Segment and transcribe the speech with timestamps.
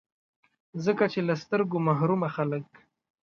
[0.85, 2.65] ځکه چي له سترګو محرومه خلګ